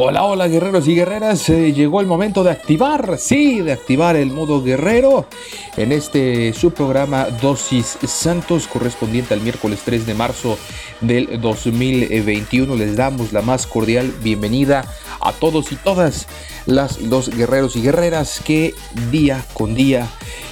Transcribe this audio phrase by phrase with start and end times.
[0.00, 4.30] Hola, hola guerreros y guerreras, eh, llegó el momento de activar, sí, de activar el
[4.30, 5.26] modo guerrero
[5.76, 10.56] en este subprograma Dosis Santos correspondiente al miércoles 3 de marzo
[11.00, 12.76] del 2021.
[12.76, 14.84] Les damos la más cordial bienvenida
[15.20, 16.28] a todos y todas
[16.66, 18.74] las los guerreros y guerreras que
[19.10, 20.06] día con día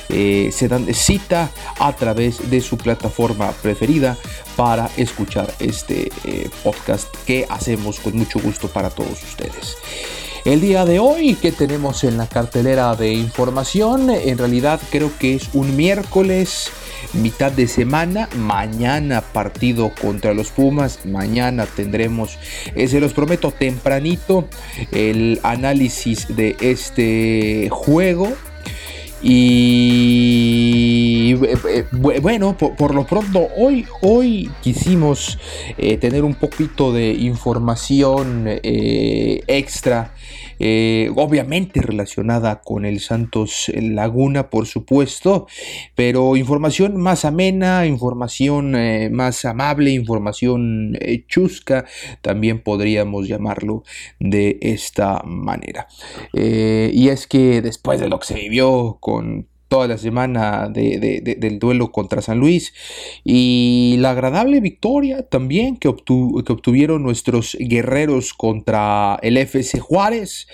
[0.08, 4.16] eh, se dan cita a través de su plataforma preferida
[4.56, 9.76] para escuchar este eh, podcast que hacemos con mucho gusto para todos ustedes.
[10.46, 15.34] El día de hoy que tenemos en la cartelera de información, en realidad creo que
[15.34, 16.70] es un miércoles,
[17.14, 22.38] mitad de semana, mañana partido contra los Pumas, mañana tendremos,
[22.76, 24.48] eh, se los prometo tempranito,
[24.92, 28.32] el análisis de este juego
[29.22, 30.96] y
[31.32, 31.86] eh, eh,
[32.20, 35.38] bueno, por, lo pronto, hoy, hoy quisimos
[35.78, 40.12] eh, tener un poquito de información extra
[40.58, 45.46] eh, obviamente relacionada con el Santos Laguna, por supuesto,
[45.94, 51.84] pero información más amena, información eh, más amable, información eh, chusca,
[52.22, 53.84] también podríamos llamarlo
[54.18, 55.86] de esta manera.
[56.32, 61.90] y es que después de lo que se vivió con toda la semana del duelo
[61.90, 62.72] contra San Luis
[63.24, 70.46] y la agradable victoria también que, obtuvieron nuestros guerreros contra el FC Juárez.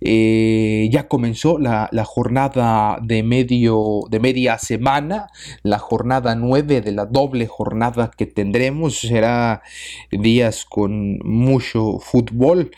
[0.00, 5.28] Eh, ya comenzó la, jornada de, medio, de media semana,
[5.62, 9.00] la jornada 9 de la doble jornada que tendremos.
[9.00, 9.62] Será
[10.10, 12.70] días con mucho fútbol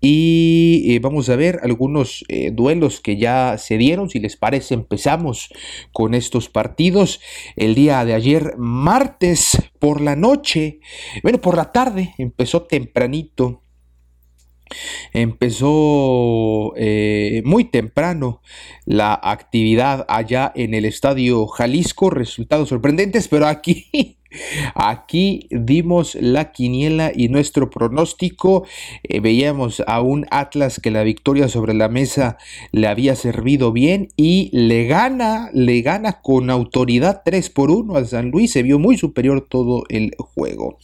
[0.00, 4.10] y eh, vamos a ver algunos eh, duelos que ya se dieron.
[4.10, 5.48] Si les parece, empezamos
[5.92, 7.20] con estos partidos.
[7.56, 10.80] El día de ayer, martes por la noche,
[11.22, 13.62] bueno, por la tarde, empezó tempranito
[15.12, 18.42] Empezó eh, muy temprano
[18.84, 24.18] la actividad allá en el Estadio Jalisco, resultados sorprendentes, pero aquí,
[24.74, 28.66] aquí dimos la quiniela y nuestro pronóstico.
[29.02, 32.38] Eh, veíamos a un Atlas que la victoria sobre la mesa
[32.72, 38.06] le había servido bien y le gana, le gana con autoridad 3 por 1 al
[38.06, 40.78] San Luis, se vio muy superior todo el juego.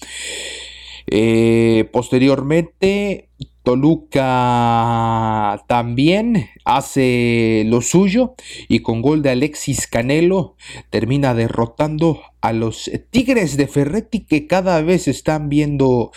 [1.07, 3.29] Eh, posteriormente,
[3.63, 8.35] Toluca también hace lo suyo
[8.69, 10.57] y con gol de Alexis Canelo
[10.91, 16.13] termina derrotando a los Tigres de Ferretti que cada vez están viendo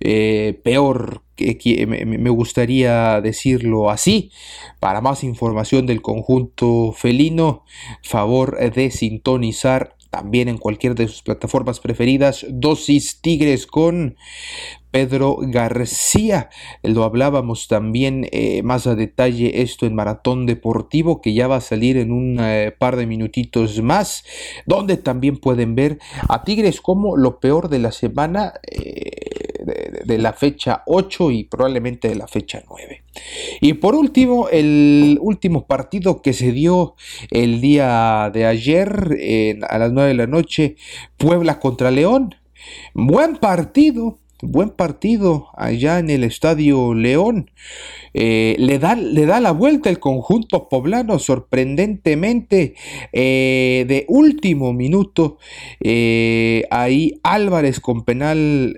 [0.00, 1.22] eh, peor.
[1.36, 4.30] Que, me gustaría decirlo así.
[4.78, 7.64] Para más información del conjunto felino,
[8.02, 14.16] favor de sintonizar también en cualquier de sus plataformas preferidas, Dosis Tigres con
[14.90, 16.50] Pedro García.
[16.82, 21.60] Lo hablábamos también eh, más a detalle esto en Maratón Deportivo, que ya va a
[21.60, 24.24] salir en un eh, par de minutitos más,
[24.66, 25.98] donde también pueden ver
[26.28, 28.54] a Tigres como lo peor de la semana.
[28.70, 29.10] Eh,
[30.04, 33.02] de, la fecha 8 y probablemente de la fecha 9.
[33.60, 36.94] Y por último, el último partido que se dio
[37.30, 40.76] el día de ayer a las 9 de la noche,
[41.18, 42.34] Puebla contra León.
[42.94, 47.50] Buen partido, buen partido allá en el Estadio León.
[48.12, 52.74] Eh, le, da, le, da, la vuelta el conjunto poblano sorprendentemente
[53.12, 55.38] eh, de último minuto.
[55.80, 58.76] Eh, ahí Álvarez con penal,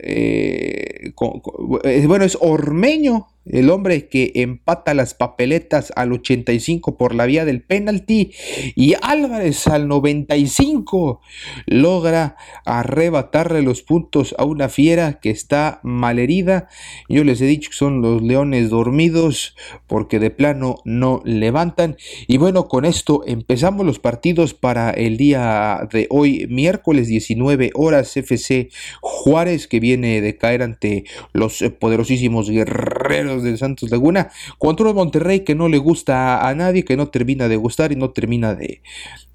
[2.06, 7.62] bueno, es Ormeño el hombre que empata las papeletas al 85 por la vía del
[7.62, 8.32] penalti
[8.76, 11.20] y Álvarez al 95
[11.66, 16.68] logra arrebatarle los puntos a una fiera que está malherida.
[17.08, 19.56] Yo les he dicho que son los leones dormidos
[19.86, 21.96] porque de plano no levantan.
[22.28, 28.16] Y bueno, con esto empezamos los partidos para el día de hoy, miércoles 19 horas
[28.16, 34.96] FC Juárez que viene de caer ante los poderosísimos guerreros del Santos Laguna contra un
[34.96, 38.54] Monterrey que no le gusta a nadie, que no termina de gustar y no termina
[38.54, 38.82] de,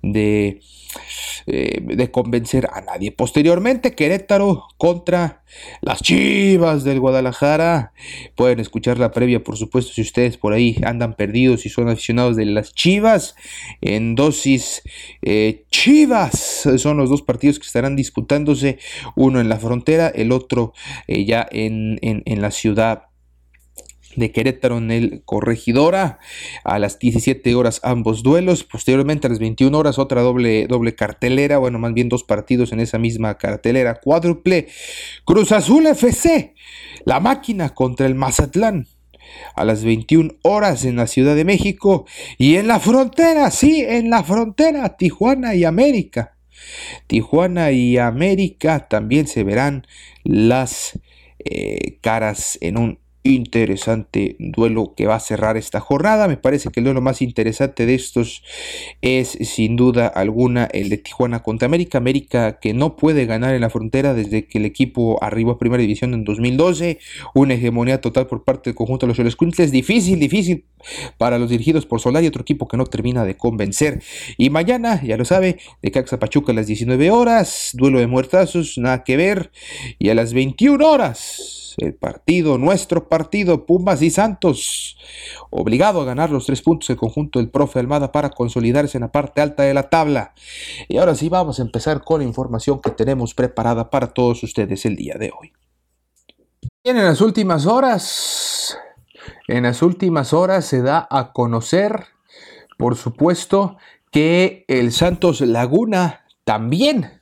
[0.02, 0.62] de,
[1.46, 3.12] eh, de convencer a nadie.
[3.12, 5.44] Posteriormente, Querétaro contra
[5.82, 7.94] las Chivas del Guadalajara.
[8.36, 12.36] Pueden escuchar la previa, por supuesto, si ustedes por ahí andan perdidos y son aficionados
[12.36, 13.36] de las Chivas.
[13.82, 14.82] En dosis
[15.22, 18.80] eh, Chivas son los dos partidos que estarán disputándose,
[19.16, 20.74] uno en la frontera, el otro
[21.08, 23.04] eh, ya en, en la ciudad
[24.18, 26.19] de Querétaro en el Corregidora.
[26.66, 28.66] A las 17 horas ambos duelos.
[28.66, 31.60] Posteriormente a las 21 horas otra doble, doble cartelera.
[31.60, 34.02] Bueno, más bien dos partidos en esa misma cartelera.
[34.02, 34.68] Cuádruple.
[35.24, 36.56] Cruz Azul FC.
[37.06, 38.88] La máquina contra el Mazatlán.
[39.56, 42.06] A las 21 horas en la Ciudad de México.
[42.38, 44.98] Y en la frontera, sí, en la frontera.
[44.98, 46.38] Tijuana y América.
[47.06, 49.86] Tijuana y América también se verán
[50.24, 51.00] las
[51.40, 53.00] eh, caras en un
[53.35, 56.27] interesante duelo que va a cerrar esta jornada.
[56.27, 58.44] Me parece que el duelo más interesante de estos
[59.01, 61.97] es sin duda alguna el de Tijuana contra América.
[61.97, 65.81] América que no puede ganar en la frontera desde que el equipo arribó a primera
[65.81, 67.00] división en 2012.
[67.33, 69.71] Una hegemonía total por parte del conjunto de los Quintles.
[69.71, 70.65] Difícil, difícil
[71.18, 74.01] para los dirigidos por Solari, otro equipo que no termina de convencer.
[74.38, 77.71] Y mañana, ya lo sabe, de Caxa Pachuca a las 19 horas.
[77.74, 79.51] Duelo de muertazos, nada que ver.
[80.00, 84.97] Y a las 21 horas el partido, nuestro partido, Pumas y Santos,
[85.51, 89.12] obligado a ganar los tres puntos el conjunto del profe Almada para consolidarse en la
[89.12, 90.33] parte alta de la tabla.
[90.88, 94.85] Y ahora sí vamos a empezar con la información que tenemos preparada para todos ustedes
[94.85, 95.53] el día de hoy.
[96.83, 98.77] Bien, en las últimas horas,
[99.47, 102.06] en las últimas horas se da a conocer,
[102.77, 103.77] por supuesto,
[104.12, 107.17] que el Santos Laguna también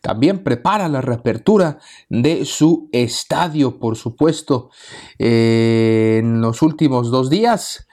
[0.00, 4.70] también prepara la reapertura de su estadio, por supuesto.
[5.18, 7.86] Eh, en los últimos dos días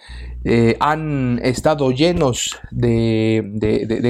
[0.45, 3.44] eh, han estado llenos de,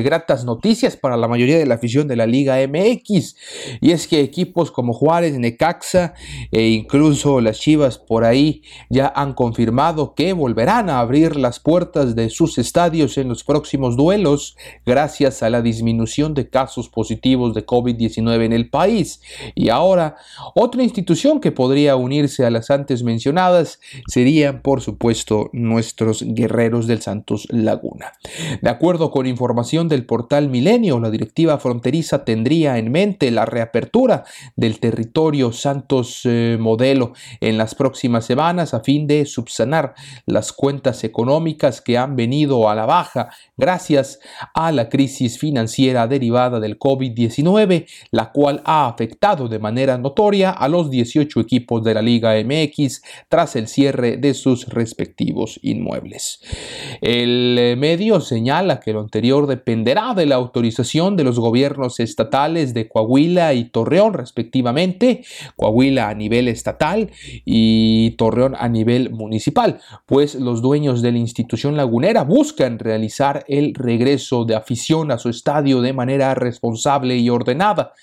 [0.04, 3.36] gratas noticias para la mayoría de la afición de la Liga MX.
[3.82, 6.14] Y es que equipos como Juárez, Necaxa
[6.52, 12.16] e incluso las Chivas por ahí ya han confirmado que volverán a abrir las puertas
[12.16, 14.56] de sus estadios en los próximos duelos
[14.86, 19.22] gracias a la disminución de casos positivos de COVID-19 en el país.
[19.56, 20.18] Y ahora,
[20.54, 27.02] otra institución que podría unirse a las antes mencionadas serían, por supuesto, nuestros guerreros del
[27.02, 28.14] Santos Laguna.
[28.62, 34.24] De acuerdo con información del portal Milenio, la directiva fronteriza tendría en mente la reapertura
[34.56, 39.94] del territorio Santos eh, Modelo en las próximas semanas a fin de subsanar
[40.26, 44.20] las cuentas económicas que han venido a la baja gracias
[44.54, 50.68] a la crisis financiera derivada del COVID-19, la cual ha afectado de manera notoria a
[50.68, 56.09] los 18 equipos de la Liga MX tras el cierre de sus respectivos inmuebles.
[57.02, 62.74] El eh, medio señala que lo anterior dependerá de la autorización de los gobiernos estatales
[62.74, 65.24] de Coahuila y Torreón respectivamente,
[65.56, 67.12] Coahuila a nivel estatal
[67.46, 73.74] y Torreón a nivel municipal, pues los dueños de la institución lagunera buscan realizar el
[73.74, 77.94] regreso de afición a su estadio de manera responsable y ordenada.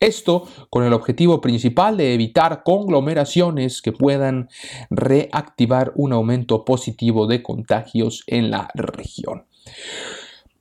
[0.00, 4.48] Esto con el objetivo principal de evitar conglomeraciones que puedan
[4.90, 9.46] reactivar un aumento positivo de contagios en la región.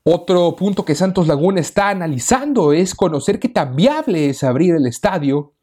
[0.03, 4.88] Otro punto que Santos Laguna está analizando es conocer qué tan viable es abrir el
[4.88, 5.53] estadio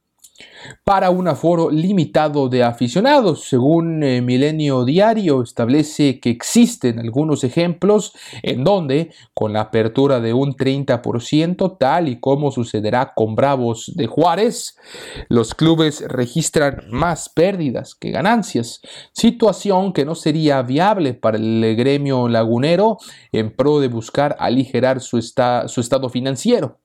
[0.85, 3.49] para un aforo limitado de aficionados.
[3.49, 10.33] Según eh, Milenio Diario, establece que existen algunos ejemplos en donde, con la apertura de
[10.33, 14.77] un 30%, tal y como sucederá con Bravos de Juárez,
[15.29, 18.81] los clubes registran más pérdidas que ganancias,
[19.13, 22.99] situación que no sería viable para el gremio lagunero
[23.33, 26.79] en pro de buscar aligerar su, su estado financiero.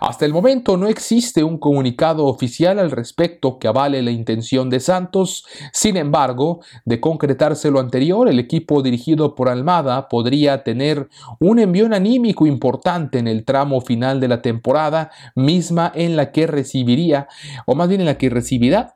[0.00, 4.80] Hasta el momento no existe un comunicado oficial al respecto que avale la intención de
[4.80, 5.44] Santos.
[5.72, 11.08] Sin embargo, de concretarse lo anterior, el equipo dirigido por Almada podría tener
[11.40, 16.46] un envión anímico importante en el tramo final de la temporada, misma en la que
[16.46, 17.28] recibiría,
[17.66, 18.93] o más bien en la que recibirá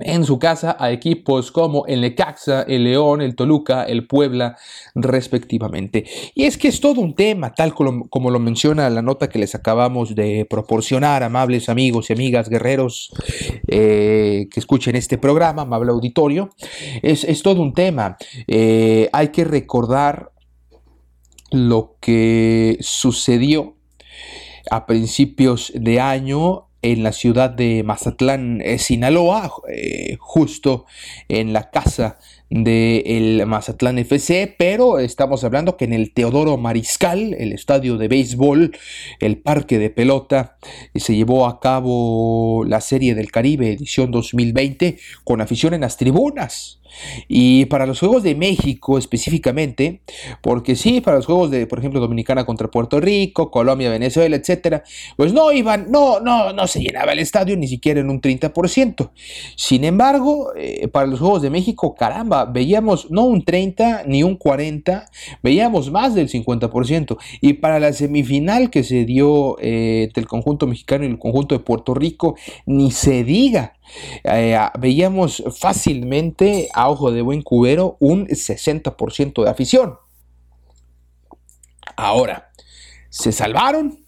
[0.00, 4.56] en su casa a equipos como el Necaxa, el León, el Toluca, el Puebla,
[4.94, 6.04] respectivamente.
[6.34, 9.54] Y es que es todo un tema, tal como, lo menciona la nota que les
[9.54, 13.12] acabamos de proporcionar, amables amigos y amigas guerreros
[13.66, 16.50] eh, que escuchen este programa, amable auditorio.
[17.02, 18.16] Es, todo un tema.
[18.46, 20.32] Eh, hay que recordar
[21.50, 23.76] lo que sucedió
[24.70, 30.86] a principios de año en la ciudad de Mazatlán, eh, Sinaloa, eh, justo
[31.28, 32.18] en la casa
[32.50, 38.76] del Mazatlán FC, pero estamos hablando que en el Teodoro Mariscal, el estadio de béisbol,
[39.20, 40.58] el parque de pelota,
[40.94, 46.80] se llevó a cabo la Serie del Caribe edición 2020 con afición en las tribunas.
[47.28, 50.02] Y para los Juegos de México específicamente,
[50.42, 54.82] porque sí, para los Juegos de, por ejemplo, Dominicana contra Puerto Rico, Colombia, Venezuela, etcétera,
[55.16, 59.10] pues no iban, no, no, no se llenaba el estadio ni siquiera en un 30%.
[59.56, 64.36] Sin embargo, eh, para los Juegos de México, caramba, veíamos no un 30 ni un
[64.36, 65.10] 40,
[65.42, 67.18] veíamos más del 50%.
[67.40, 71.54] Y para la semifinal que se dio eh, entre el conjunto mexicano y el conjunto
[71.54, 73.74] de Puerto Rico, ni se diga.
[74.24, 79.94] Eh, veíamos fácilmente a ojo de buen cubero un 60% de afición.
[81.96, 82.50] Ahora,
[83.08, 84.04] ¿se salvaron?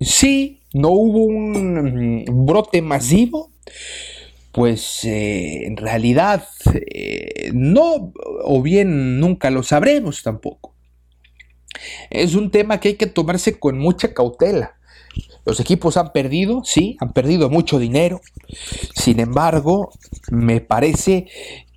[0.00, 3.51] Sí, no hubo un brote masivo.
[4.52, 8.12] Pues eh, en realidad eh, no,
[8.44, 10.74] o bien nunca lo sabremos tampoco.
[12.10, 14.76] Es un tema que hay que tomarse con mucha cautela.
[15.44, 18.20] Los equipos han perdido, sí, han perdido mucho dinero.
[18.94, 19.90] Sin embargo,
[20.30, 21.26] me parece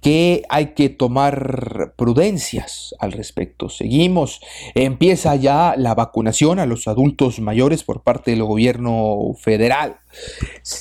[0.02, 3.70] que hay que tomar prudencias al respecto.
[3.70, 4.40] Seguimos,
[4.76, 9.98] empieza ya la vacunación a los adultos mayores por parte del gobierno federal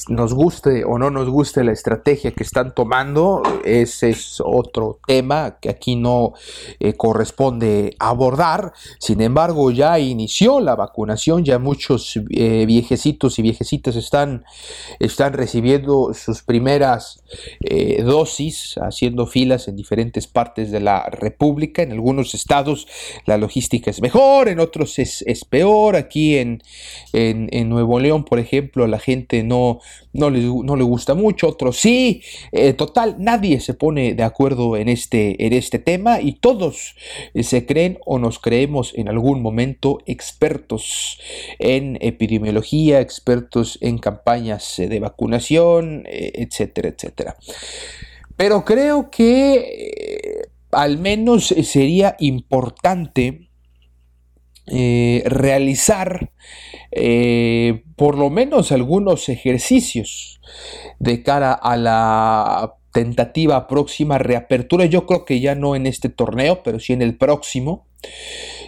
[0.08, 5.58] nos guste o no nos guste la estrategia que están tomando, ese es otro tema
[5.60, 6.32] que aquí no
[6.80, 8.72] eh, corresponde abordar.
[8.98, 14.44] Sin embargo, ya inició la vacunación, ya muchos eh, viejecitos y viejecitas están,
[15.00, 17.22] están recibiendo sus primeras
[17.60, 21.82] eh, dosis, haciendo filas en diferentes partes de la República.
[21.82, 22.86] En algunos estados
[23.26, 25.96] la logística es mejor, en otros es, peor.
[25.96, 26.62] Aquí en,
[27.12, 29.80] en Nuevo León, por ejemplo, la gente no,
[30.12, 32.22] no, le, no le gusta mucho, otros sí.
[32.52, 36.94] Eh, total, nadie se pone de acuerdo en este, en este tema y todos
[37.34, 41.18] eh, se creen o nos creemos en algún momento expertos
[41.58, 47.36] en epidemiología, expertos en campañas eh, de vacunación, etcétera, etcétera.
[48.36, 53.43] Pero creo que al menos sería importante
[54.66, 56.30] realizar
[56.96, 60.40] eh, por lo menos algunos ejercicios
[60.98, 64.86] de cara a la tentativa próxima reapertura.
[64.86, 67.86] Yo creo que ya no en este torneo, pero sí en el próximo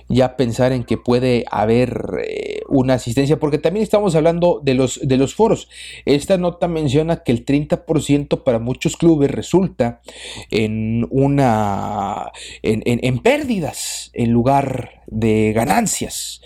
[0.08, 5.00] ya pensar en que puede haber eh, una asistencia, porque también estamos hablando de los,
[5.02, 5.68] de los foros.
[6.04, 10.00] Esta nota menciona que el 30% para muchos clubes resulta
[10.50, 12.30] en una
[12.62, 16.40] en, pérdidas en lugar de ganancias.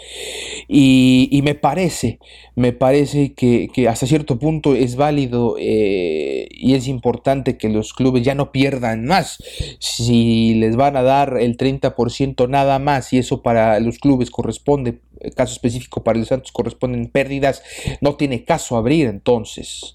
[0.68, 2.18] Y, me parece,
[2.54, 8.22] me parece que, hasta cierto punto es válido eh, y es importante que los clubes
[8.22, 9.42] ya no pierdan más.
[9.78, 15.00] Si les van a dar el 30% nada más y eso para los clubes corresponde,
[15.34, 17.62] caso específico para el Santos corresponden pérdidas,
[18.00, 19.94] no tiene caso abrir entonces.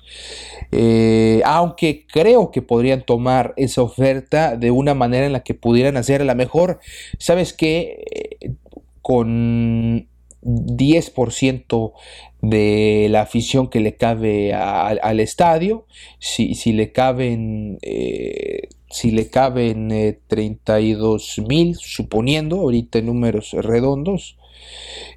[0.71, 5.97] Eh, aunque creo que podrían tomar esa oferta de una manera en la que pudieran
[5.97, 6.79] hacer a la mejor,
[7.19, 8.03] ¿sabes qué?
[8.11, 8.53] Eh,
[9.01, 10.07] con
[10.41, 11.93] 10%
[12.41, 15.85] de la afición que le cabe al estadio,
[16.19, 24.37] si, si le caben eh, si le caben 32 mil, suponiendo ahorita números redondos,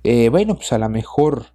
[0.05, 1.47] eh, bueno, pues a lo mejor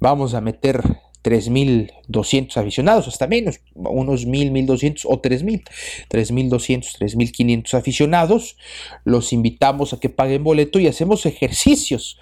[0.00, 0.82] vamos a meter
[1.24, 5.64] 3.200 aficionados, hasta menos, unos 1.000, 1.200 o 3.000,
[6.10, 8.58] 3.200, 3.500 aficionados.
[9.04, 12.18] Los invitamos a que paguen boleto y hacemos ejercicios,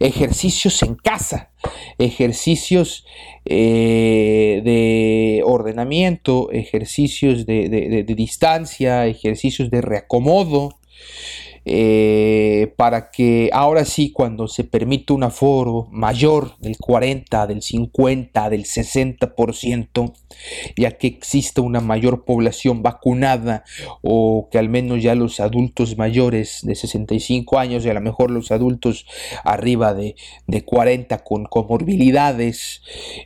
[0.00, 1.50] ejercicios en casa,
[1.98, 3.04] ejercicios
[3.44, 10.70] eh, de ordenamiento, ejercicios de, distancia, ejercicios de reacomodo.
[11.68, 18.50] Eh, para que ahora sí, cuando se permite un aforo mayor del 40, del 50,
[18.50, 20.12] del 60%,
[20.76, 23.64] ya que existe una mayor población vacunada
[24.00, 28.30] o que al menos ya los adultos mayores de 65 años y a lo mejor
[28.30, 29.04] los adultos
[29.42, 30.14] arriba de,
[30.64, 32.82] 40 con comorbilidades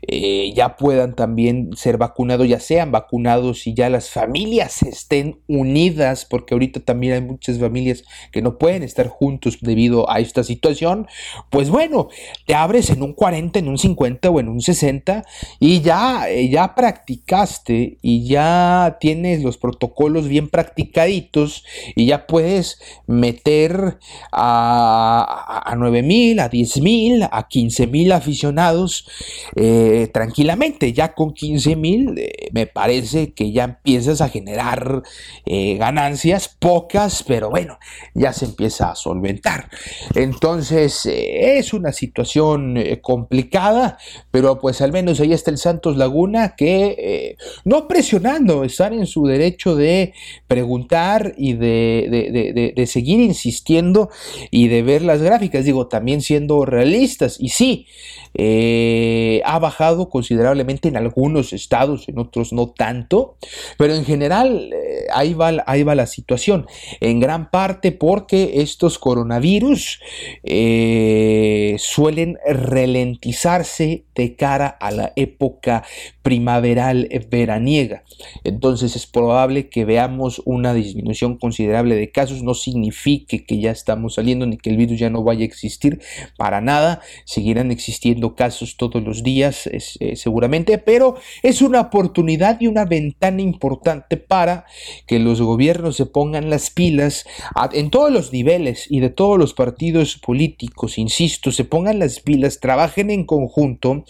[0.09, 6.25] eh, ya puedan también ser vacunados, ya sean vacunados y ya las familias estén unidas,
[6.25, 11.07] porque ahorita también hay muchas familias que no pueden estar juntos debido a esta situación,
[11.51, 12.09] pues bueno,
[12.47, 15.25] te abres en un 40, en un 50 o en un 60
[15.59, 21.65] y ya, eh, ya practicaste y ya tienes los protocolos bien practicaditos
[21.97, 23.99] y ya puedes meter
[24.33, 29.09] a, a, 9 mil, a 10 mil, a 15 mil aficionados
[29.57, 30.93] eh, tranquilamente.
[30.93, 35.03] Ya con 15 mil eh, me parece que ya empiezas a generar
[35.47, 37.79] ganancias, pocas, pero bueno,
[38.21, 39.69] ya se empieza a solventar.
[40.15, 43.99] Entonces es una situación complicada,
[44.31, 49.27] pero pues al menos ahí está el Santos Laguna que no presionando, están en su
[49.27, 50.13] derecho de
[50.47, 54.11] preguntar y de, de seguir insistiendo
[54.51, 57.37] y de ver las gráficas, digo, también siendo realistas.
[57.39, 57.87] Y sí,
[58.35, 63.37] eh, ha bajado considerablemente en algunos estados, en otros no tanto,
[63.77, 66.67] pero en general eh, ahí, va, ahí va la situación.
[67.01, 70.01] En gran parte porque estos coronavirus
[70.43, 75.85] eh, suelen ralentizarse de cara a la época
[76.23, 78.03] primaveral veraniega.
[78.43, 82.43] Entonces es probable que veamos una disminución considerable de casos.
[82.43, 86.01] No signifique que ya estamos saliendo ni que el virus ya no vaya a existir
[86.37, 87.03] para nada.
[87.25, 91.15] Seguirán existiendo casos todos los días, eh, seguramente, pero
[91.45, 94.65] es una oportunidad y una ventana importante para
[95.07, 97.25] que los gobiernos se pongan las pilas
[97.73, 102.61] en todos los niveles y de todos los partidos políticos, insisto, se pongan las pilas,
[102.61, 104.05] trabajen en conjunto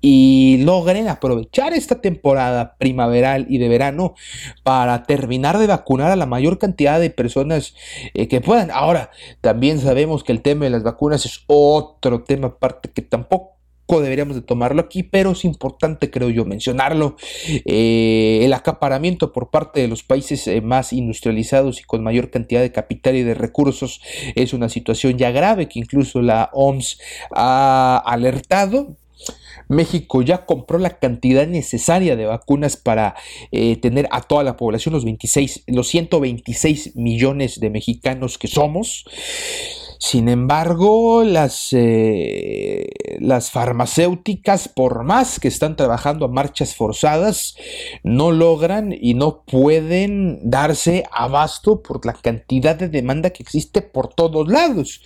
[0.00, 4.14] y logren aprovechar esta temporada primaveral y de verano
[4.62, 7.74] para terminar de vacunar a la mayor cantidad de personas
[8.14, 8.70] eh, que puedan.
[8.70, 13.55] Ahora, también sabemos que el tema de las vacunas es otro tema aparte que tampoco
[13.88, 17.16] deberíamos de tomarlo aquí, pero es importante, creo yo, mencionarlo.
[17.64, 22.60] Eh, el acaparamiento por parte de los países eh, más industrializados y con mayor cantidad
[22.60, 24.00] de capital y de recursos
[24.34, 26.98] es una situación ya grave que incluso la OMS
[27.30, 28.96] ha alertado.
[29.68, 33.16] México ya compró la cantidad necesaria de vacunas para
[33.50, 39.04] eh, tener a toda la población, los 26, los 126 millones de mexicanos que somos.
[39.98, 42.88] Sin embargo, las, eh,
[43.20, 47.56] las farmacéuticas, por más que están trabajando a marchas forzadas,
[48.02, 54.12] no logran y no pueden darse abasto por la cantidad de demanda que existe por
[54.12, 55.00] todos lados.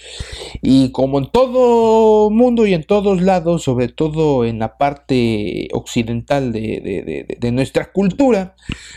[0.61, 6.53] Y como en todo mundo y en todos lados, sobre todo en la parte occidental
[6.53, 8.57] de, de nuestra cultura,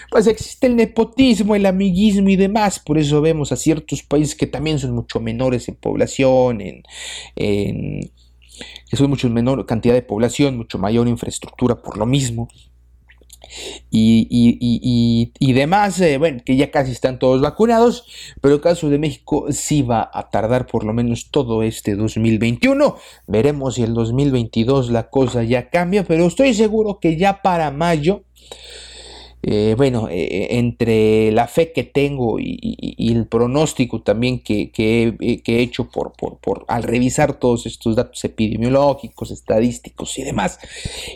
[0.09, 2.79] pues existe el nepotismo, el amiguismo y demás.
[2.79, 6.83] Por eso vemos a ciertos países que también son mucho menores en población, en,
[8.89, 12.47] que son mucho menor cantidad de población, mucho mayor infraestructura por lo mismo.
[13.91, 18.05] Y, demás, eh, bueno, que ya casi están todos vacunados,
[18.41, 22.95] pero el caso de México sí va a tardar por lo menos todo este 2021.
[23.27, 28.23] Veremos si el 2022 la cosa ya cambia, pero estoy seguro que ya para mayo
[29.45, 35.59] eh, bueno, eh, eh, entre la fe que tengo y, el pronóstico también que, he
[35.59, 40.59] hecho por, por, al revisar todos estos datos epidemiológicos, estadísticos y demás,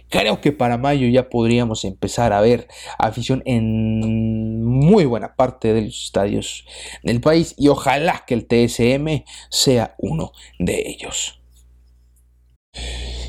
[0.09, 2.67] creo que para mayo ya podríamos empezar a ver
[2.99, 6.65] afición en muy buena parte de los estadios
[7.03, 11.39] del país y ojalá que el TSM sea uno de ellos.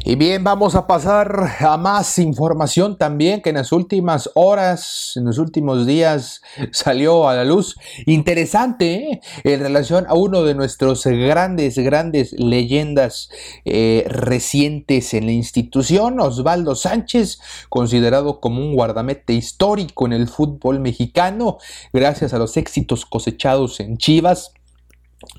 [0.05, 5.25] Y bien, vamos a pasar a más información también que en las últimas horas, en
[5.25, 7.77] los últimos días salió a la luz.
[8.07, 9.21] Interesante ¿eh?
[9.45, 13.29] en relación a uno de nuestros grandes, grandes leyendas
[13.65, 20.81] eh, recientes en la institución, Osvaldo Sánchez, considerado como un guardamete histórico en el fútbol
[20.81, 21.59] mexicano,
[21.93, 24.53] gracias a los éxitos cosechados en Chivas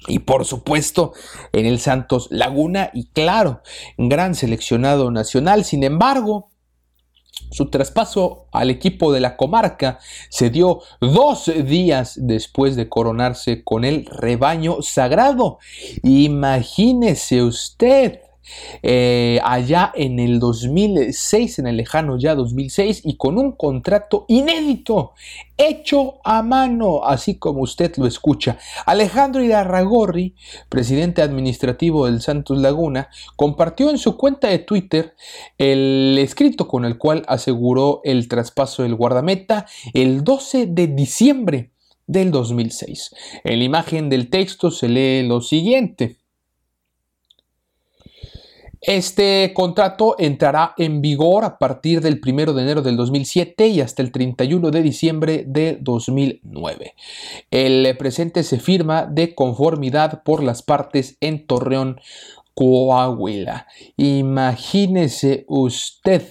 [0.08, 1.14] y por supuesto
[1.54, 3.62] en el Santos Laguna y claro,
[3.98, 5.64] gran seleccionado nacional.
[5.66, 6.50] Sin embargo,
[7.52, 13.86] su traspaso al equipo de la comarca se dio dos días después de coronarse con
[13.86, 15.60] el rebaño sagrado.
[16.04, 18.20] Imagínese usted
[18.82, 25.14] eh, allá en el 2006, en el lejano ya 2006, y con un contrato inédito,
[25.58, 28.58] hecho a mano, así como usted lo escucha.
[28.86, 30.36] Alejandro Irarragorri,
[30.70, 35.16] presidente administrativo del Santos Laguna, compartió en su cuenta de Twitter
[35.58, 41.72] el escrito con el cual aseguró el traspaso del guardameta el 12 de diciembre
[42.08, 43.16] del 2006.
[43.44, 46.18] En la imagen del texto se lee lo siguiente.
[48.82, 54.02] Este contrato entrará en vigor a partir del 1 de enero del 2007 y hasta
[54.02, 56.96] el 31 de diciembre de 2009.
[57.52, 62.00] El presente se firma de conformidad por las partes en Torreón,
[62.54, 63.68] Coahuila.
[63.98, 66.24] Imagínese usted,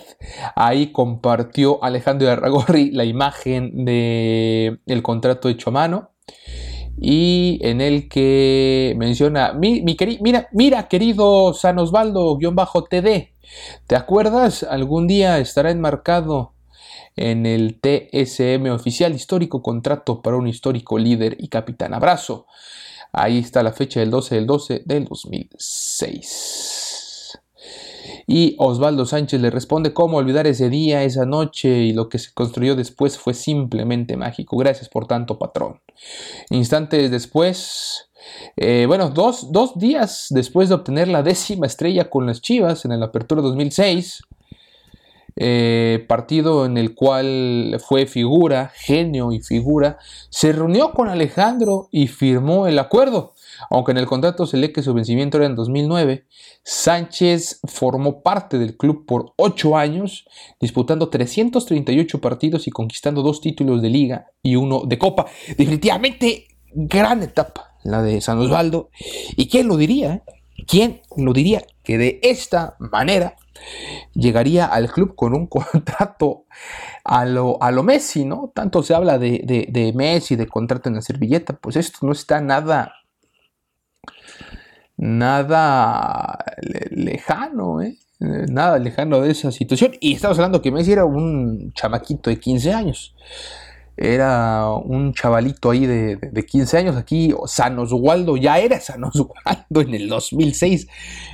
[0.57, 6.11] ahí compartió Alejandro Arragorri la imagen del el contrato hecho a mano
[7.01, 9.83] y en el que menciona, mi,
[10.21, 13.29] mira, mira, querido San Osvaldo-TD,
[13.87, 14.63] ¿te acuerdas?
[14.65, 16.55] Algún día estará enmarcado
[17.17, 21.95] en el TSM oficial histórico contrato para un histórico líder y capitán.
[21.95, 22.47] Abrazo.
[23.13, 26.98] Ahí está la fecha del 12 del 12 del 2006.
[28.31, 32.35] Y Osvaldo Sánchez le responde cómo olvidar ese día, esa noche y lo que se
[32.35, 34.59] construyó después fue simplemente mágico.
[34.59, 35.81] Gracias por tanto, patrón.
[36.51, 38.11] Instantes después,
[38.59, 43.01] eh, bueno, dos, dos, días después de obtener la décima estrella con las Chivas en
[43.01, 44.21] la Apertura 2006,
[45.37, 49.97] eh, partido en el cual fue figura, genio y figura,
[50.29, 53.33] se reunió con Alejandro y firmó el acuerdo.
[53.71, 56.27] Aunque en el contrato se lee que su vencimiento era en 2009,
[56.63, 60.27] Sánchez formó parte del club por 8 años,
[60.61, 65.27] disputando 338 partidos y conquistando dos títulos de liga y uno de copa.
[65.57, 68.91] Definitivamente gran etapa la de San Osvaldo.
[69.37, 70.23] ¿Y quién lo diría?
[70.67, 73.37] ¿Quién lo diría que de esta manera
[74.15, 76.45] llegaría al club con un contrato
[77.05, 78.53] a lo, a lo Messi, ¿no?
[78.55, 82.13] Tanto se habla de, de, de Messi, de contrato en la servilleta, pues esto no
[82.13, 82.93] está nada
[84.99, 86.45] nada
[86.91, 87.97] lejano, ¿eh?
[88.21, 89.93] Nada lejano de esa situación.
[90.01, 93.15] Y estamos hablando que Messi era un chamaquito de 15 años.
[93.97, 96.97] Era un chavalito ahí de, 15 años.
[96.97, 100.89] Aquí San Oswaldo ya era San Oswaldo en el 2006.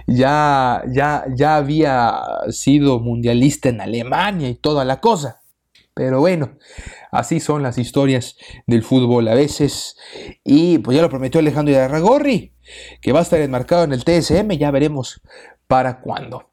[0.06, 5.40] Ya, ya, ya había sido mundialista en Alemania y toda la cosa.
[5.94, 6.58] Pero bueno,
[7.12, 9.96] así son las historias del fútbol a veces.
[10.42, 12.52] Y pues ya lo prometió Alejandro Irarragorri
[13.00, 15.20] que va a estar enmarcado en el TSM, ya veremos
[15.66, 16.50] para cuándo.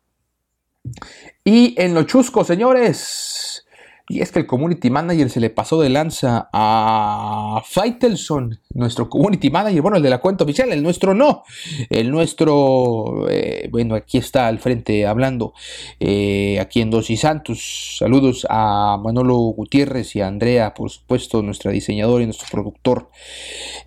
[1.44, 3.66] Y en lo chusco, señores,
[4.08, 9.50] y es que el community manager se le pasó de lanza a Faitelson, nuestro community
[9.50, 11.44] manager, bueno, el de la cuenta oficial, el nuestro no.
[11.90, 15.54] El nuestro, eh, bueno, aquí está al frente hablando,
[16.00, 17.98] eh, aquí en Dos y Santos.
[18.00, 23.10] Saludos a Manolo Gutiérrez y a Andrea, por supuesto, nuestra diseñadora y nuestro productor,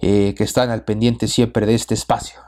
[0.00, 2.40] eh, que están al pendiente siempre de este espacio.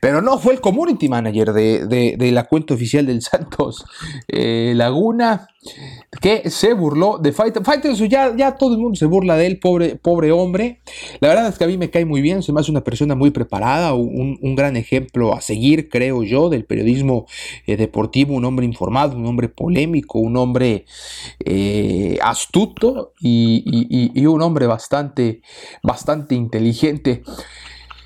[0.00, 3.84] Pero no fue el community manager de, la cuenta oficial del Santos
[4.28, 5.48] Laguna
[6.20, 7.64] que se burló de Fighter.
[7.64, 10.80] Fighter, ya, ya todo el mundo se burla de él, pobre, pobre hombre.
[11.20, 13.14] La verdad es que a mí me cae muy bien, se me hace una persona
[13.14, 17.26] muy preparada, un, gran ejemplo a seguir, creo yo, del periodismo
[17.66, 20.84] eh, deportivo, un hombre informado, un hombre polémico, un hombre
[21.44, 25.42] eh, astuto y, un hombre bastante,
[25.82, 27.22] bastante inteligente.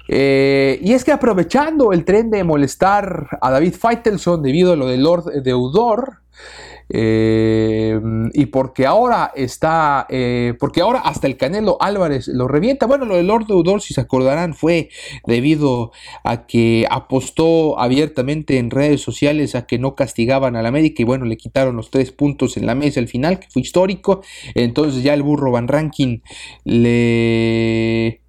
[0.08, 4.86] Eh, y es que aprovechando el tren de molestar a David Feitelson debido a lo
[4.86, 6.22] de Lord Deudor,
[6.90, 8.00] eh,
[8.32, 12.86] y porque ahora está, eh, porque ahora hasta el Canelo Álvarez lo revienta.
[12.86, 14.88] Bueno, lo de Lord Deudor, si se acordarán, fue
[15.26, 15.92] debido
[16.24, 21.04] a que apostó abiertamente en redes sociales a que no castigaban a la América y
[21.04, 24.22] bueno, le quitaron los tres puntos en la mesa al final, que fue histórico.
[24.54, 26.20] Entonces ya el burro Van Ranking
[26.64, 28.22] le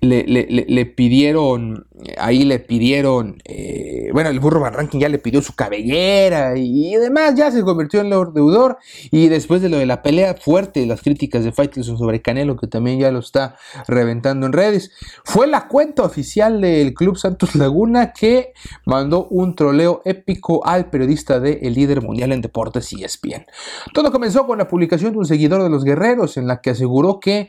[0.00, 1.86] le, pidieron,
[2.18, 7.34] ahí le pidieron, eh, bueno, el burro Van ya le pidió su cabellera y, demás,
[7.34, 8.78] ya se convirtió en Lord Deudor.
[9.10, 12.66] Y después de lo de la pelea fuerte, las críticas de Faitelson sobre Canelo, que
[12.66, 13.56] también ya lo está
[13.88, 14.90] reventando en redes,
[15.24, 18.52] fue la cuenta oficial del Club Santos Laguna que
[18.84, 23.46] mandó un troleo épico al periodista de El Líder Mundial en Deportes ESPN.
[23.94, 27.20] Todo comenzó con la publicación de un seguidor de los guerreros en la que aseguró
[27.20, 27.48] que,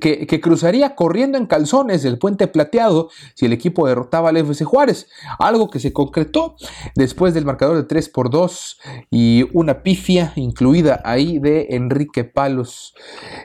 [0.00, 4.64] que, que cruzaría corriendo en calzones del puente plateado si el equipo derrotaba al FC
[4.64, 5.06] Juárez,
[5.38, 6.56] algo que se concretó
[6.96, 8.80] después del marcador de 3 por 2
[9.12, 12.96] y una pifia incluida ahí de Enrique Palos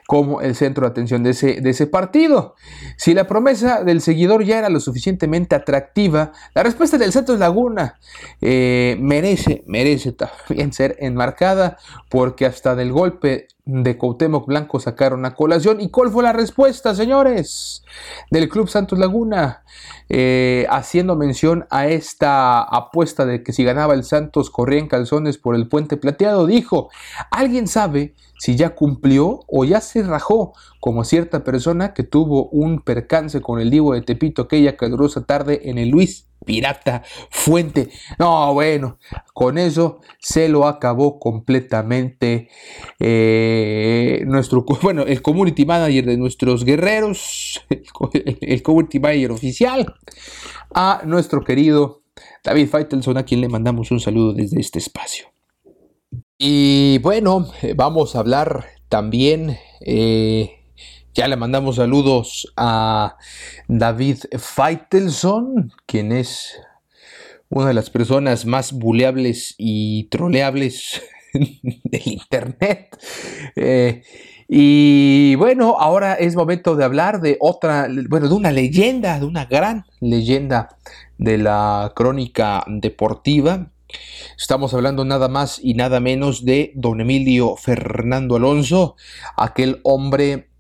[0.08, 2.56] como el centro de atención de ese, de ese partido.
[2.98, 8.00] Si la promesa del seguidor ya era lo suficientemente atractiva, la respuesta del Santos Laguna
[8.42, 11.78] eh, merece, merece también ser enmarcada
[12.10, 15.80] porque hasta del golpe de Cuauhtémoc Blanco sacaron a colación.
[15.80, 17.84] ¿Y cuál fue la respuesta, señores?
[18.30, 19.63] Del Club Santos Laguna,
[20.10, 25.38] eh, haciendo mención a esta apuesta de que si ganaba el Santos corría en calzones
[25.38, 26.90] por el puente plateado, dijo,
[27.32, 32.82] ¿alguien sabe si ya cumplió o ya se rajó como cierta persona que tuvo un
[32.82, 37.90] percance con el Divo de Tepito aquella calurosa tarde en el Luis pirata fuente.
[38.20, 38.98] No, bueno,
[39.34, 42.50] con eso se lo acabó completamente
[43.00, 49.94] eh, nuestro, bueno, el community manager de nuestros guerreros, el, community manager oficial,
[50.74, 52.02] a nuestro querido
[52.44, 55.28] David Faitelson, a quien le mandamos un saludo desde este espacio.
[56.38, 60.63] Y bueno, vamos a hablar también eh,
[61.14, 63.18] ya le mandamos saludos a
[63.68, 66.60] David Feitelson, quien es
[67.50, 72.98] una de las personas más buleables y troleables del Internet.
[73.56, 74.02] Eh,
[74.48, 79.46] y bueno, ahora es momento de hablar de otra, bueno, de una leyenda, de una
[79.46, 80.78] gran leyenda
[81.20, 83.72] de la crónica deportiva.
[84.36, 88.96] Estamos hablando nada más y nada menos de don Emilio Fernando Alonso,
[89.38, 90.53] aquel hombre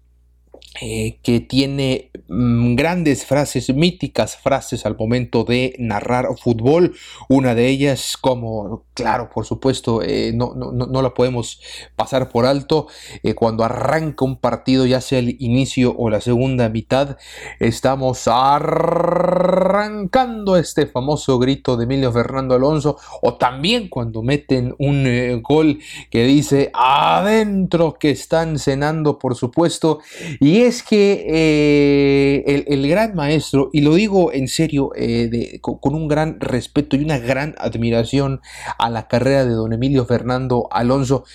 [0.81, 6.95] eh, que tiene mm, grandes frases, míticas frases al momento de narrar fútbol.
[7.29, 11.61] Una de ellas, como, claro, por supuesto, eh, no, no, la podemos
[11.95, 12.87] pasar por alto.
[13.21, 17.17] Eh, cuando arranca un partido, ya sea el inicio o la segunda mitad,
[17.59, 18.97] estamos arrancando
[20.57, 22.97] este famoso grito de Emilio Fernando Alonso.
[23.21, 25.77] O también cuando meten un gol
[26.09, 29.99] que dice adentro que están cenando, por supuesto.
[30.39, 36.07] Y es que eh, el, gran maestro, y lo digo en serio, eh, con, un
[36.07, 38.41] gran respeto y una gran admiración
[38.77, 41.25] a la carrera de don Emilio Fernando Alonso,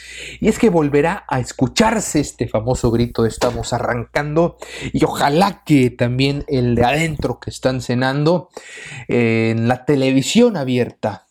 [0.41, 4.57] y es que volverá a escucharse este famoso grito estamos arrancando,
[4.93, 8.49] y ojalá que también el de adentro que están cenando
[9.09, 11.27] en la televisión abierta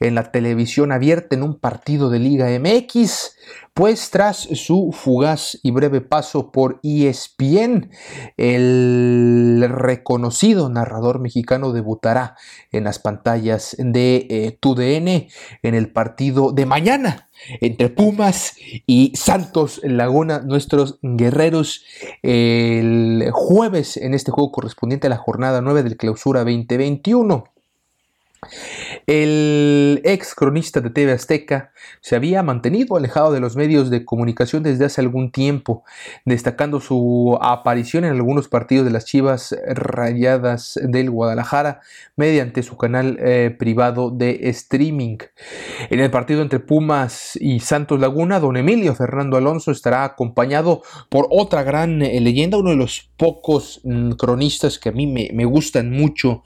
[0.00, 3.36] en la televisión abierta en un partido de Liga MX,
[3.74, 7.90] pues tras su fugaz y breve paso por ESPN,
[8.36, 12.36] el reconocido narrador mexicano debutará
[12.72, 15.28] en las pantallas de eh, TUDN
[15.62, 17.28] en el partido de mañana
[17.60, 21.84] entre Pumas y Santos Laguna, nuestros guerreros,
[22.22, 27.44] el jueves en este juego correspondiente a la jornada 9 del clausura 2021.
[29.10, 34.62] El ex cronista de TV Azteca se había mantenido alejado de los medios de comunicación
[34.62, 35.82] desde hace algún tiempo,
[36.24, 41.80] destacando su aparición en algunos partidos de las Chivas Rayadas del Guadalajara
[42.14, 45.18] mediante su canal eh, privado de streaming.
[45.90, 51.26] En el partido entre Pumas y Santos Laguna, don Emilio Fernando Alonso estará acompañado por
[51.30, 55.90] otra gran eh, leyenda, uno de los pocos mm, cronistas que a mí me, gustan
[55.90, 56.44] mucho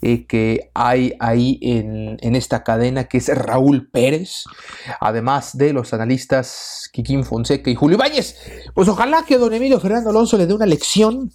[0.00, 4.44] eh, que hay ahí en, esta cadena, que es Raúl Pérez,
[5.00, 8.36] además de los analistas Kikín Fonseca y Julio Ibáñez.
[8.74, 11.32] Pues ojalá que don Emilio Fernando Alonso le dé una lección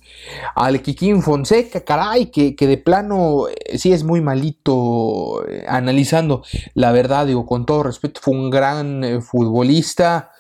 [0.56, 6.44] al Kikín Fonseca, caray, que, que de plano eh, sí es muy malito eh, analizando
[6.74, 10.32] la verdad, digo, con todo respeto, fue un gran futbolista.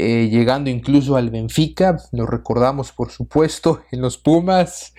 [0.00, 4.94] Eh, llegando incluso al Benfica, lo recordamos por supuesto en los Pumas,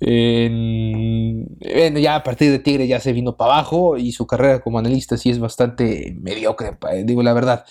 [0.00, 5.16] ya a partir de Tigre ya se vino para abajo y su carrera como analista
[5.16, 7.64] sí es bastante mediocre, digo la verdad.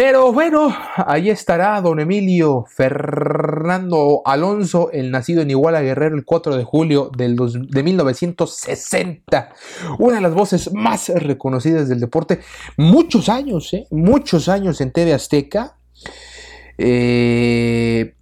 [0.00, 0.72] Pero bueno,
[1.08, 7.10] ahí estará don Emilio Fernando Alonso, el nacido en Iguala Guerrero el 4 de julio
[7.16, 7.36] del
[7.68, 9.52] de 1960.
[9.98, 12.38] Una de las voces más reconocidas del deporte.
[12.76, 13.88] Muchos años, ¿eh?
[13.90, 15.78] muchos años en TV Azteca.
[16.78, 18.14] Eh,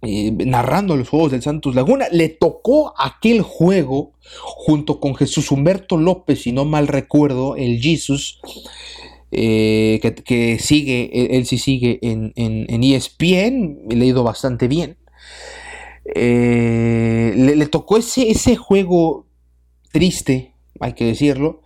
[0.00, 2.06] eh, narrando los juegos del Santos Laguna.
[2.10, 8.40] Le tocó aquel juego junto con Jesús Humberto López, si no mal recuerdo, el Jesus
[9.34, 14.98] eh, que, sigue, él, sí sigue en, en, en, ESPN, he leído bastante bien.
[16.14, 19.26] Eh, le, tocó ese, ese juego
[19.90, 21.62] triste, hay que decirlo,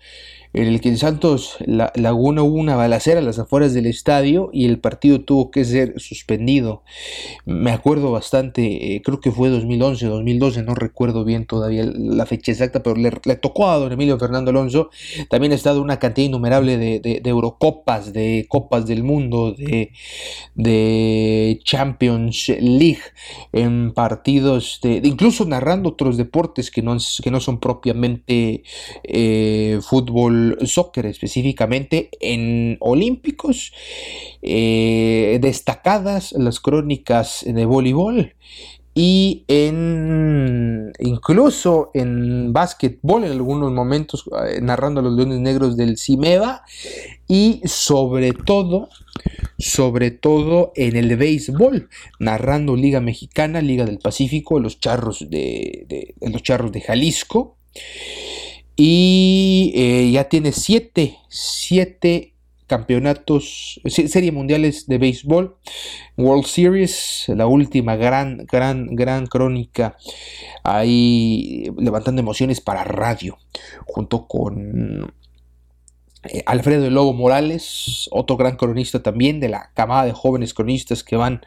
[0.56, 4.48] en el que en Santos la, Laguna hubo una balacera a las afueras del estadio
[4.54, 6.82] y el partido tuvo que ser suspendido.
[7.44, 12.52] Me acuerdo bastante, eh, creo que fue 2011, 2012, no recuerdo bien todavía la fecha
[12.52, 14.88] exacta, pero le, tocó a don Emilio Fernando Alonso.
[15.28, 23.02] También ha estado una cantidad innumerable de, Eurocopas, de Copas del Mundo, de, Champions League,
[23.52, 28.62] en partidos, incluso narrando otros deportes que no, que no son propiamente
[29.04, 33.72] eh, fútbol, soccer, específicamente en olímpicos,
[34.42, 38.34] eh, destacadas las crónicas de voleibol
[38.98, 45.98] y en incluso en básquetbol en algunos momentos eh, narrando a los Leones Negros del
[45.98, 46.62] Cimeva
[47.28, 48.88] y sobre todo
[49.58, 56.42] sobre todo en el béisbol narrando Liga Mexicana Liga del Pacífico los charros de, los
[56.42, 57.58] charros de Jalisco
[58.76, 62.34] y eh, ya tiene siete siete
[62.66, 65.56] campeonatos, serie mundiales de béisbol,
[66.16, 69.96] World Series, la última gran, gran, gran crónica
[70.64, 73.38] ahí levantando emociones para radio,
[73.86, 75.12] junto con
[76.30, 81.16] eh, Alfredo Lobo Morales, otro gran cronista también de la camada de jóvenes cronistas que
[81.16, 81.42] van,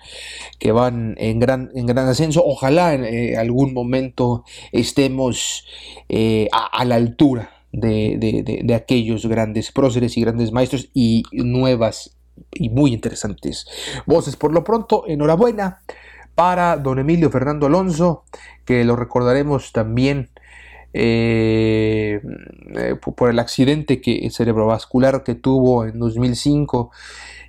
[0.60, 2.44] que van en, gran, en gran ascenso.
[2.46, 5.65] Ojalá en eh, algún momento estemos
[6.10, 12.18] eh, a la altura de, aquellos grandes próceres y grandes maestros y nuevas
[12.54, 13.68] y muy interesantes
[14.06, 14.36] voces.
[14.36, 15.82] Por lo pronto, enhorabuena
[16.36, 18.24] para don Emilio Fernando Alonso,
[18.65, 20.30] que lo recordaremos también
[20.93, 22.21] eh,
[22.75, 26.91] eh, por el accidente que, cerebrovascular que tuvo en 2005,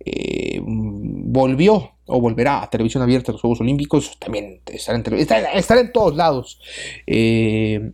[0.02, 4.20] Eh, volvió o volverá a televisión abierta los Juegos Olímpicos.
[4.20, 5.14] También estará en,
[5.54, 6.60] estará en todos lados.
[7.08, 7.94] Eh,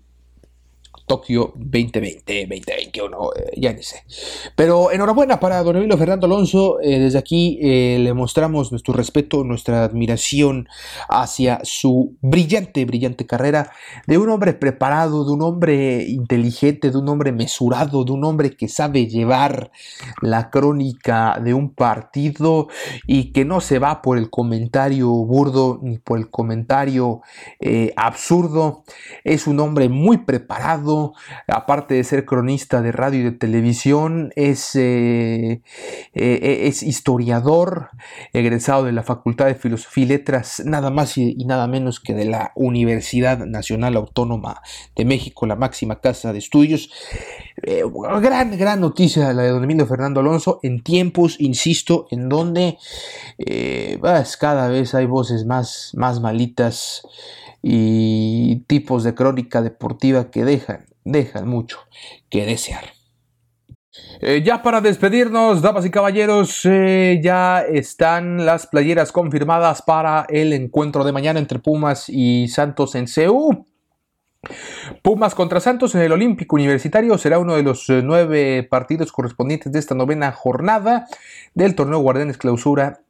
[1.10, 4.04] Tokio 2020, 2021, eh, ya ni sé.
[4.56, 6.80] Pero enhorabuena para don Emilio Fernando Alonso.
[6.82, 10.67] Eh, desde aquí eh, le mostramos nuestro respeto, nuestra admiración
[11.10, 13.72] hacia su brillante, brillante carrera
[14.06, 18.56] de un hombre preparado, de un hombre inteligente, de un hombre mesurado, de un hombre
[18.56, 19.72] que sabe llevar
[20.22, 22.67] la crónica de un partido
[23.08, 27.22] y que no se va por el comentario burdo ni por el comentario
[27.95, 28.84] absurdo.
[29.24, 30.99] Es un hombre muy preparado
[31.48, 35.62] aparte de ser cronista de radio y de televisión, es, eh,
[36.14, 37.90] eh, es historiador,
[38.34, 42.26] egresado de la Facultad de Filosofía y Letras, nada más y, nada menos que de
[42.26, 44.62] la Universidad Nacional Autónoma
[44.96, 46.92] de México, la máxima casa de estudios.
[47.64, 47.84] Eh,
[48.22, 52.78] gran, gran noticia la de don Emilio Fernando Alonso en tiempos, insisto, en donde
[54.00, 57.04] pues, cada vez hay voces más, más malitas
[57.62, 61.80] y tipos de crónica deportiva que dejan dejan mucho
[62.30, 62.86] que desear.
[64.22, 70.54] Eh, ya para despedirnos, damas y caballeros, eh, ya están las playeras confirmadas para el
[70.54, 73.66] encuentro de mañana entre Pumas y Santos en CEU.
[75.02, 79.72] Pumas contra Santos en el Olímpico Universitario será uno de los eh, nueve partidos correspondientes
[79.72, 81.08] de esta novena jornada
[81.54, 83.02] del torneo Guardianes Clausura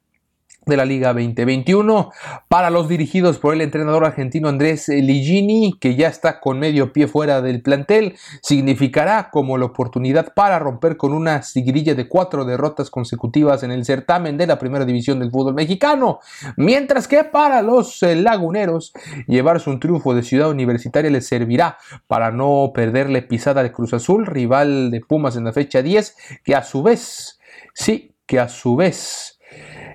[0.66, 2.10] de la Liga 2021
[2.48, 7.06] para los dirigidos por el entrenador argentino Andrés Ligini, que ya está con medio pie
[7.06, 12.90] fuera del plantel, significará como la oportunidad para romper con una sigrilla de cuatro derrotas
[12.90, 16.20] consecutivas en el certamen de la primera división del fútbol mexicano,
[16.56, 18.92] mientras que para los eh, laguneros
[19.26, 24.26] llevarse un triunfo de Ciudad Universitaria les servirá para no perderle pisada de Cruz Azul,
[24.26, 27.40] rival de Pumas en la fecha 10, que a su vez,
[27.74, 29.39] sí, que a su vez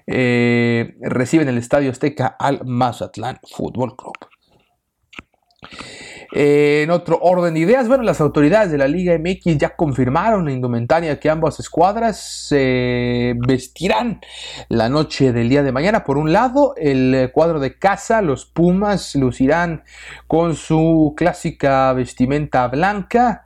[0.07, 4.13] eh, reciben el Estadio Azteca al Mazatlán Fútbol Club.
[6.31, 10.51] en otro orden de ideas, bueno, las autoridades de la Liga MX ya confirmaron la
[10.51, 14.19] indumentaria que ambas escuadras se vestirán
[14.67, 16.03] la noche del día de mañana.
[16.03, 19.83] Por un lado, el cuadro de casa, los Pumas, lucirán
[20.27, 23.45] con su clásica vestimenta blanca.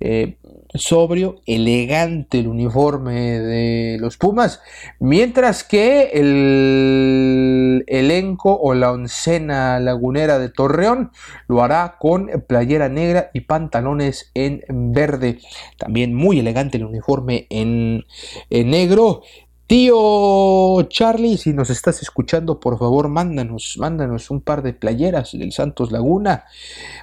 [0.00, 0.38] Eh,
[0.74, 4.60] sobrio, elegante el uniforme de los Pumas,
[4.98, 11.10] mientras que el elenco o la oncena lagunera de Torreón
[11.48, 15.40] lo hará con playera negra y pantalones en verde.
[15.76, 18.04] También muy elegante el uniforme en,
[18.50, 19.22] negro.
[19.66, 25.52] Tío Charlie, si nos estás escuchando, por favor, mándanos, mándanos un par de playeras del
[25.52, 26.44] Santos Laguna.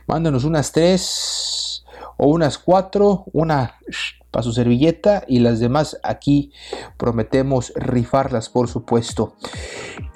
[0.05, 1.66] Mándanos unas tres
[2.17, 3.77] o unas cuatro, una
[4.31, 6.51] para su servilleta y las demás aquí
[6.97, 9.35] prometemos rifarlas, por supuesto.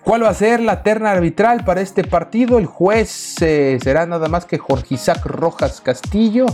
[0.04, 2.58] ¿Cuál va a ser la terna arbitral para este partido?
[2.58, 6.48] El juez eh, será nada más que Jorge Isaac Rojas Castillo.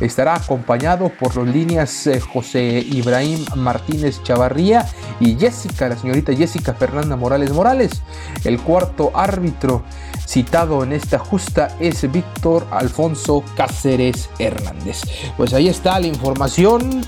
[0.00, 4.86] Estará acompañado por los líneas eh, José Ibrahim Martínez Chavarría
[5.18, 8.02] y Jessica, la señorita Jessica Fernanda Morales Morales.
[8.44, 9.82] El cuarto árbitro
[10.30, 15.00] citado en esta justa es Víctor Alfonso Cáceres Hernández.
[15.36, 17.00] Pues ahí está la información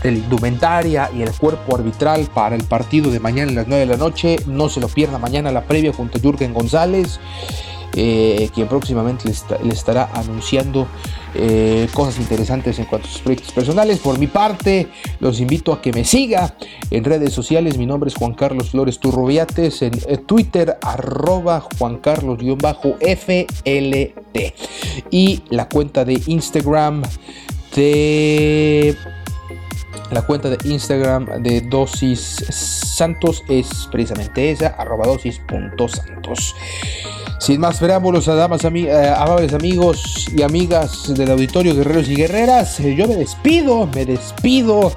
[0.00, 3.86] de la indumentaria y el cuerpo arbitral para el partido de mañana a las 9
[3.86, 4.36] de la noche.
[4.46, 7.18] No se lo pierda mañana la previa junto a Jürgen González.
[7.96, 9.28] Eh, quien próximamente
[9.62, 10.86] le, estará anunciando
[11.34, 13.98] eh, cosas interesantes en cuanto a sus proyectos personales.
[13.98, 14.88] Por mi parte,
[15.20, 16.56] los invito a que me siga
[16.90, 17.76] en redes sociales.
[17.76, 22.54] Mi nombre es Juan Carlos Flores Turrubiates, en eh, Twitter, arroba Juan Carlos-FLT.
[25.10, 27.02] Y la cuenta de Instagram
[27.74, 28.96] de
[30.10, 36.54] la cuenta de Instagram de Dosis Santos es precisamente esa, arroba dosis.santos.
[37.38, 42.94] Sin más preámbulos, damas, eh, amables amigos y amigas del auditorio, guerreros y guerreras, eh,
[42.94, 44.92] yo me despido, me despido.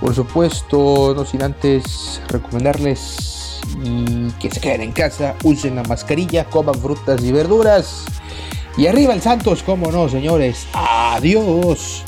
[0.00, 3.60] Por supuesto, no sin antes recomendarles
[4.40, 8.04] que se queden en casa, usen la mascarilla, coman frutas y verduras.
[8.76, 10.66] Y arriba el Santos, como no, señores.
[10.72, 12.04] Adiós.